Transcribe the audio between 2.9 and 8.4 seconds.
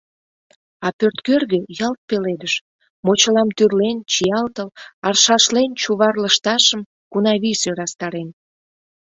мочылам тӱрлен, чиялтыл, аршашлен чувар лышташым, Кунавий сӧрастарен.